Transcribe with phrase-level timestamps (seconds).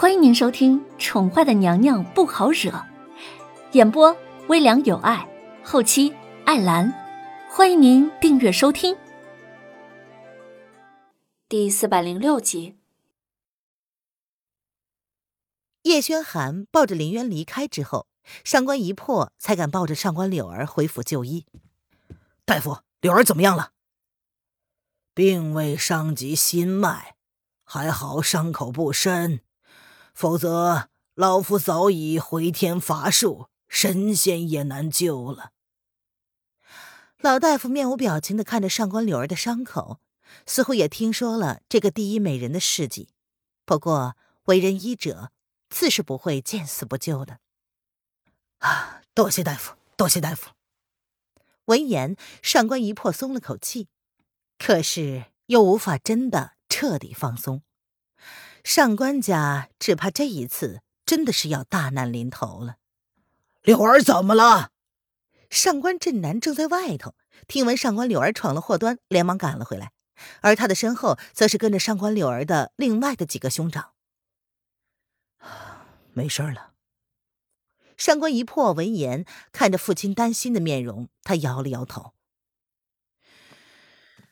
[0.00, 2.70] 欢迎您收听《宠坏的娘娘不好惹》，
[3.72, 5.28] 演播微凉有爱，
[5.64, 6.14] 后期
[6.46, 6.94] 艾兰。
[7.50, 8.96] 欢迎您订阅收听。
[11.48, 12.76] 第四百零六集，
[15.82, 18.06] 叶轩寒抱着林渊离开之后，
[18.44, 21.44] 上官一破才敢抱着上官柳儿回府就医。
[22.44, 23.72] 大夫，柳儿怎么样了？
[25.12, 27.16] 并未伤及心脉，
[27.64, 29.40] 还好伤口不深，
[30.18, 35.52] 否则老夫早已回天乏术，神仙也难救了。
[37.20, 40.00] 老大夫面无表情的看着上官柳儿的伤口，
[40.44, 43.10] 似乎也听说了这个第一美人的事迹。
[43.64, 45.30] 不过为人医者，
[45.70, 47.38] 自是不会见死不救的。
[48.58, 50.50] 啊，多谢大夫，多谢大夫。
[51.66, 53.86] 闻言，上官一破松了口气。
[54.58, 57.62] 可是又无法真的彻底放松，
[58.68, 62.76] 上官家只怕这一次真的是要大难临头了。
[63.62, 64.72] 柳儿怎么了？
[65.48, 67.14] 上官镇南正在外头，
[67.46, 69.92] 听闻上官柳儿闯了祸端，连忙赶了回来，
[70.42, 73.92] 而他的身后则是跟着上官柳儿的另外的几个兄长。
[76.12, 76.74] 没事了。
[77.96, 82.12] 上官一破闻言，看着父亲担心的面容，他摇了摇头。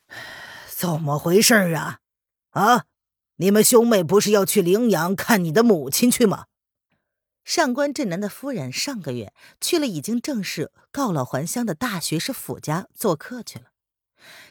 [0.69, 2.01] 怎么回事啊？
[2.51, 2.85] 啊，
[3.37, 6.47] 你们兄妹不是要去陵阳看你的母亲去吗？
[7.45, 13.67] 上官镇南的夫人上个月去了已经正式告老还乡的大学士府家做客去了。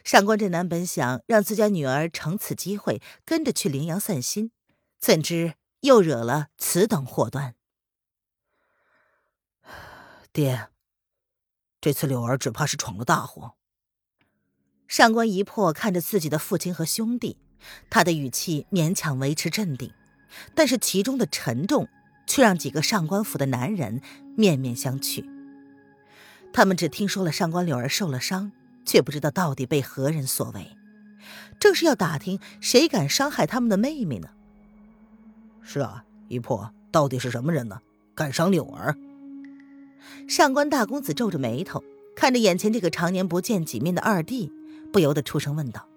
[0.03, 4.52] 上官镇南本想让自家女儿乘此机会跟着去陵阳散心，
[4.97, 7.55] 怎知又惹了此等祸端。
[10.31, 10.70] 爹，
[11.81, 13.55] 这次柳儿只怕是闯了大祸。
[14.88, 17.38] 上官一破看着自己的父亲和兄弟，
[17.89, 19.91] 他的语气勉强维持镇定，
[20.53, 21.88] 但是其中的沉重
[22.27, 24.02] 却让几个上官府的男人
[24.35, 25.25] 面面相觑。
[26.54, 28.52] 他们只听说了上官柳儿受了伤，
[28.86, 30.75] 却不知道到底被何人所为，
[31.59, 34.30] 正是要打听谁敢伤害他们的妹妹呢？
[35.61, 37.81] 是啊，一破到底是什么人呢？
[38.14, 38.95] 敢伤柳儿？
[40.27, 41.83] 上官大公子皱着眉头，
[42.15, 44.52] 看着眼前这个常年不见几面的二弟。
[44.93, 45.89] 不由得出声问道：“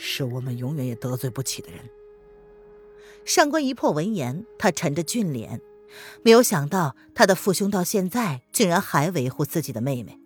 [0.00, 1.80] 是我们永远也得罪不起的人。”
[3.26, 5.60] 上官一破闻言，他沉着俊脸，
[6.22, 10.18] 没有想到他的父兄到现在竟然还维护自己的妹妹。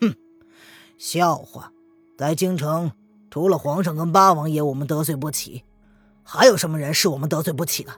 [0.00, 0.14] 哼，
[0.98, 1.72] 笑话！
[2.16, 2.90] 在京城，
[3.30, 5.62] 除了皇上跟八王爷我们得罪不起，
[6.24, 7.92] 还有什么人是我们得罪不起的？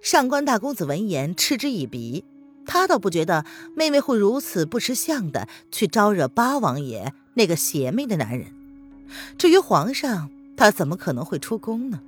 [0.00, 2.24] 上官大公子闻言嗤之以鼻。
[2.64, 3.44] 他倒不觉得
[3.74, 8.61] 妹妹会如此不识相的去招惹八王爷那个邪魅的男人。
[9.38, 12.02] 至于皇上，他怎么可能会出宫呢？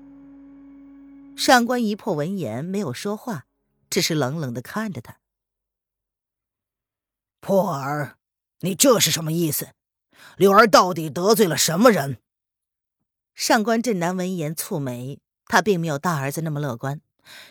[1.37, 3.47] 上官一破闻言没有说话，
[3.91, 5.19] 只是冷冷的看着他。
[7.41, 8.17] 破儿，
[8.61, 9.69] 你这是什么意思？
[10.37, 12.19] 柳儿到底得罪了什么人？
[13.35, 17.01] 上官镇南闻言蹙眉，他并没有大儿子那么乐观。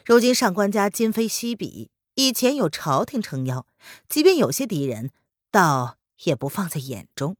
[0.05, 1.89] 如今上官家今非昔比。
[2.15, 3.65] 以前有朝廷撑腰，
[4.07, 5.09] 即便有些敌人，
[5.49, 7.35] 倒也不放在眼中。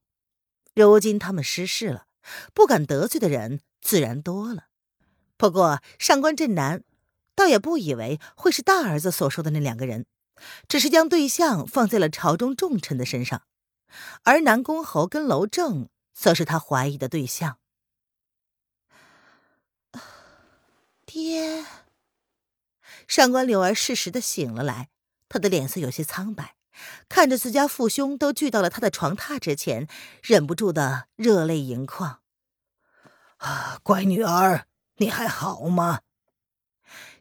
[0.76, 2.08] 如今他们失势了，
[2.54, 4.66] 不敢得罪的人自然多了。
[5.38, 6.84] 不过上官镇南
[7.36, 10.06] 倒也不以为会是大儿子所说的那两个人，
[10.68, 13.44] 只是将对象放在了朝中重臣的身上，
[14.24, 17.58] 而南宫侯跟娄正则是他怀疑的对象。
[21.06, 21.66] 爹。
[23.08, 24.90] 上官柳儿适时的醒了来，
[25.28, 26.56] 他的脸色有些苍白，
[27.10, 29.88] 看着自家父兄都聚到了他的床榻之前，
[30.22, 32.20] 忍不住的热泪盈眶。
[33.38, 34.66] 啊，乖女儿，
[34.98, 36.02] 你还好吗？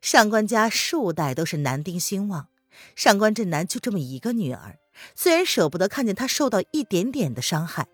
[0.01, 2.49] 上官家数代都是男丁兴旺，
[2.95, 4.79] 上官镇南就这么一个女儿，
[5.15, 7.87] 虽然舍不得看见她受到一点点的伤害，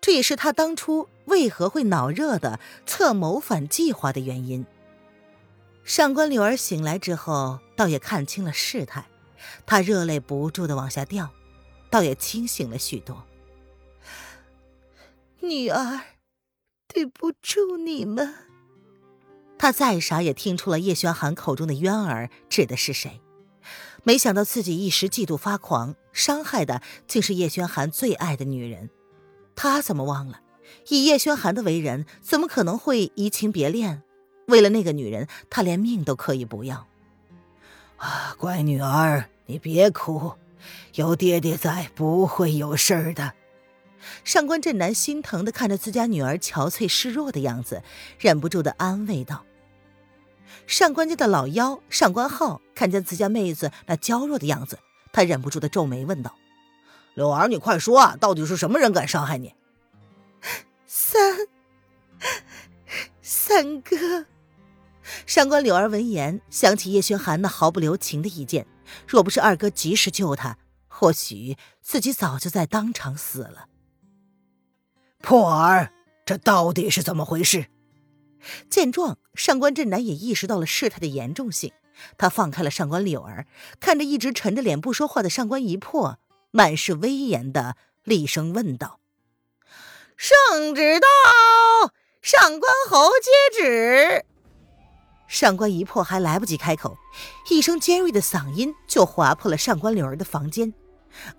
[0.00, 4.66] 这也是他当初为何会脑热的策谋反计划的原因。
[5.84, 9.06] 上官柳儿醒来之后，倒也看清了事态，
[9.66, 11.30] 她热泪不住的往下掉，
[11.90, 13.24] 倒也清醒了许多。
[15.40, 16.00] 女儿，
[16.86, 18.34] 对不住你们。
[19.58, 23.20] 他再傻也听出了叶轩寒口中的渊儿指的是谁，
[24.02, 28.90] 没想到自己一时嫉妒发狂，伤害的竟是叶轩寒最爱的女人。
[29.54, 30.40] 他怎么忘了，
[30.88, 34.02] 以叶轩寒的为人，怎么可能会移情别恋？
[34.48, 36.88] 为了那个女人，他连命都可以不要。
[37.98, 40.34] 啊，乖女儿，你别哭，
[40.94, 43.32] 有爹爹在，不会有事儿的。
[44.24, 47.82] 上官镇南心疼的看着自家女儿憔悴示弱的样子，
[48.18, 49.44] 忍不住的安慰道
[50.66, 54.78] ：“上官家的老幺上官浩看见自家妹子那娇弱的样子，
[55.12, 56.34] 他忍不住的皱眉问道
[57.14, 59.54] ：“柳儿，你快说啊，到底是什么人敢伤害你？”
[60.86, 61.36] 三
[63.20, 64.26] 三哥。
[65.26, 68.66] 上官柳儿闻言想起叶轩寒那毫不留情的一剑，
[69.06, 70.58] 若不是二哥及时救他，
[70.88, 73.66] 或许自己早就在当场死了。
[75.20, 75.92] 破儿，
[76.24, 77.66] 这到底是怎么回事？
[78.68, 81.72] 见状，上官震南也意识到了事态的严重性，
[82.18, 83.46] 他放开了上官柳儿，
[83.78, 86.18] 看着一直沉着脸不说话的上官一破，
[86.50, 88.98] 满是威严的厉声问道
[90.16, 94.24] ：“圣旨到，上官侯接旨。”
[95.32, 96.98] 上官一破还来不及开口，
[97.48, 100.74] 一声尖锐的嗓音就划破了上官柳儿的房间，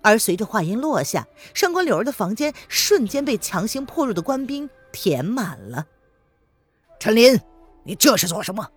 [0.02, 5.86] 而随着话音落下，上官柳儿的房间瞬间被强行破入的官兵填满了。
[6.98, 7.40] 陈林，
[7.84, 8.68] 你这是做什么？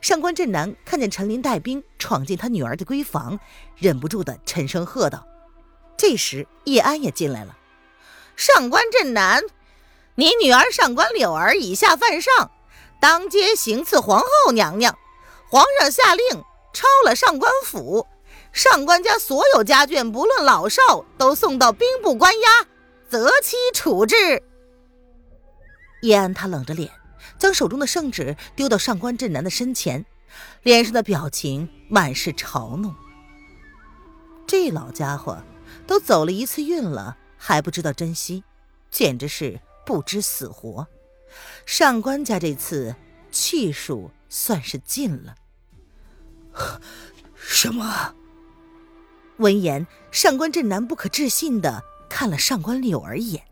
[0.00, 3.40] 上官振南看见陈林带兵闯进他女儿的闺房，
[3.76, 5.26] 忍不住的沉声喝道。
[5.96, 7.58] 这时叶安也进来了。
[8.36, 9.42] 上官振南，
[10.14, 12.52] 你女儿上官柳儿以下犯上。
[13.02, 14.96] 当街行刺皇后娘娘，
[15.50, 16.24] 皇上下令
[16.72, 18.06] 抄了上官府，
[18.52, 22.48] 上官家所有家眷，不论老少，都送到兵部关押，
[23.08, 24.40] 择期处置。
[26.02, 26.92] 叶安他冷着脸，
[27.40, 30.06] 将手中的圣旨丢到上官镇南的身前，
[30.62, 32.94] 脸上的表情满是嘲弄。
[34.46, 35.42] 这老家伙
[35.88, 38.44] 都走了一次运了，还不知道珍惜，
[38.92, 40.86] 简直是不知死活。
[41.66, 42.94] 上官家这次
[43.30, 45.34] 气数算是尽了。
[47.34, 48.14] 什么？
[49.38, 53.42] 闻言，上官镇南不可置信的看了上官柳儿一眼，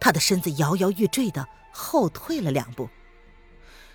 [0.00, 2.88] 他的身子摇摇欲坠的后退了两步。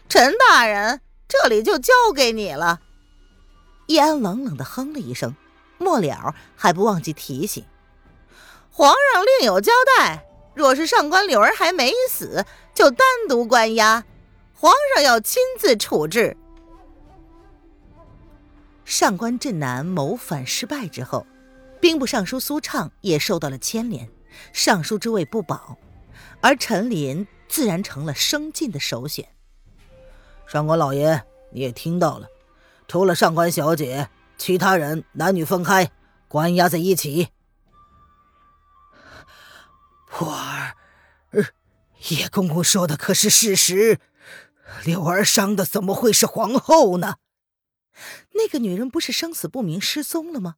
[0.07, 2.81] 陈大人，这里就交给你了。
[3.88, 5.36] 叶安冷冷的哼了一声，
[5.77, 7.66] 末了还不忘记提醒：
[8.69, 10.25] 皇上另有交代。
[10.59, 12.45] 若是上官柳儿还没死，
[12.75, 14.03] 就单独关押，
[14.53, 16.35] 皇上要亲自处置。
[18.83, 21.25] 上官镇南谋反失败之后，
[21.79, 24.09] 兵部尚书苏畅也受到了牵连，
[24.51, 25.77] 尚书之位不保，
[26.41, 29.25] 而陈琳自然成了生进的首选。
[30.45, 31.23] 上官老爷，
[31.53, 32.27] 你也听到了，
[32.85, 35.89] 除了上官小姐，其他人男女分开，
[36.27, 37.29] 关押在一起。
[40.11, 40.27] 破
[41.31, 41.43] 呃，
[42.09, 43.99] 叶公公说的可是事实？
[44.85, 47.17] 柳儿伤的怎么会是皇后呢？
[48.35, 50.55] 那个女人不是生死不明失踪了吗？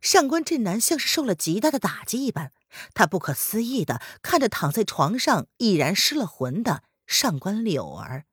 [0.00, 2.52] 上官镇南像是受了极大的打击一般，
[2.94, 8.24] 他不可思议的看着躺在床上已然失了魂的上官柳儿。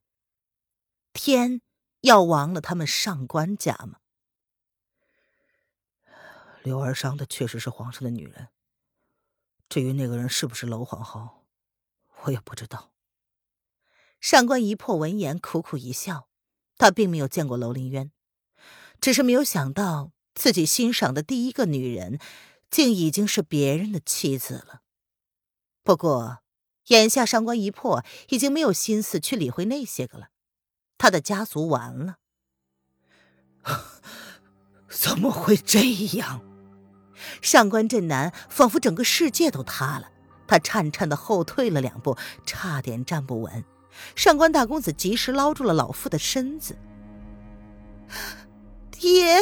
[1.13, 1.61] 天
[2.01, 3.99] 要亡了他们上官家吗？
[6.63, 8.47] 柳儿伤的确实是皇上的女人。
[9.67, 11.38] 至于那个人是不是娄皇后，
[12.23, 12.91] 我也不知道。
[14.19, 16.27] 上官一破闻言苦苦一笑，
[16.77, 18.11] 他并没有见过楼林渊，
[18.99, 22.19] 只是没有想到自己欣赏的第一个女人，
[22.69, 24.81] 竟已经是别人的妻子了。
[25.83, 26.39] 不过，
[26.87, 30.29] 眼下上官一破已经没有心思去理会那些个了，
[30.97, 32.17] 他的家族完了。
[34.89, 35.79] 怎么会这
[36.17, 36.41] 样？
[37.41, 40.11] 上官震南仿佛整个世界都塌了，
[40.49, 43.63] 他颤颤的后退了两步，差点站不稳。
[44.15, 46.75] 上官大公子及时捞住了老妇的身子。
[48.89, 49.37] 爹，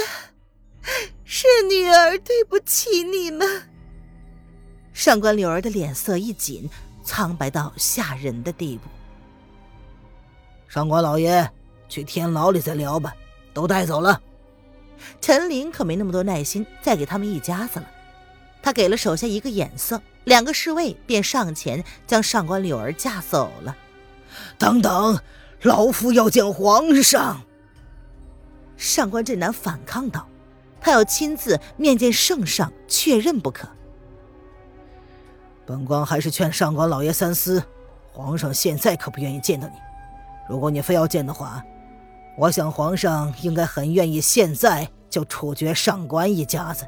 [1.23, 3.69] 是女儿对不起你们。
[4.91, 6.69] 上官柳儿的脸色一紧，
[7.03, 8.89] 苍白到吓人的地步。
[10.67, 11.49] 上官老爷，
[11.87, 13.15] 去天牢里再聊吧，
[13.53, 14.21] 都带走了。
[15.21, 17.89] 陈琳可没那么多耐心再给他们一家子了，
[18.61, 23.77] 他给了手下一个眼色，两个侍卫便上前将上官柳儿架走了。
[24.57, 25.17] 等等，
[25.61, 27.43] 老夫要见皇上。
[28.75, 30.27] 上官镇南反抗道
[30.81, 33.69] ：“他要亲自面见圣上确认不可。”
[35.65, 37.63] 本官还是劝上官老爷三思，
[38.11, 39.75] 皇上现在可不愿意见到你。
[40.49, 41.63] 如果你非要见的话。
[42.37, 46.85] 我想，皇上应该很愿意现在就处决上官一家子。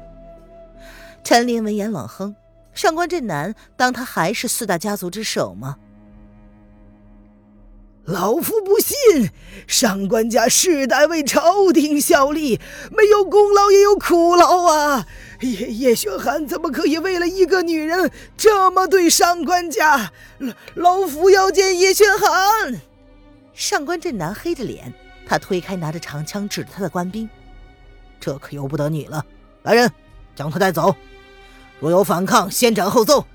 [1.24, 2.36] 陈琳闻言冷哼
[2.80, 5.76] ：“上官镇南当他还是四大家族之首吗？”
[8.08, 9.28] 老夫不信，
[9.66, 12.58] 上官家世代为朝廷效力，
[12.90, 15.06] 没有功劳也有苦劳啊！
[15.42, 20.10] 叶叶雪寒怎么可以为了一个女人这么对上官家？
[20.38, 22.80] 老老夫要见叶雪寒。
[23.52, 24.90] 上官镇南黑着脸。
[25.26, 27.28] 他推开拿着长枪指着他的官兵
[28.18, 29.22] ：“这可由不得你了，
[29.64, 29.92] 来人，
[30.34, 30.96] 将他带走。
[31.80, 33.26] 若有反抗，先斩后奏。”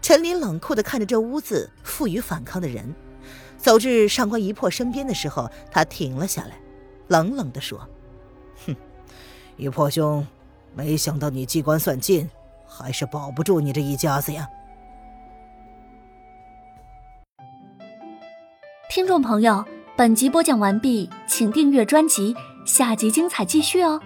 [0.00, 2.94] 陈林冷酷的看着这屋子负隅反抗的人，
[3.56, 6.60] 走至上官一破身边的时候，他停了下来，
[7.08, 7.80] 冷冷的说
[8.64, 8.76] ：“哼，
[9.56, 10.24] 一破兄，
[10.74, 12.30] 没想到你机关算尽，
[12.64, 14.48] 还是保不住你这一家子呀。”
[18.88, 19.64] 听众朋友，
[19.96, 24.00] 本集播讲完毕，请订阅专辑，下集精彩继续哦。